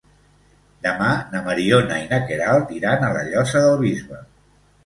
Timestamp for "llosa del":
3.29-3.81